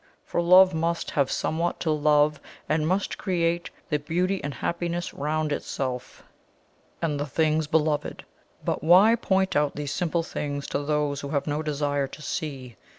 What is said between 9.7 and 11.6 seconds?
these simple things to those who have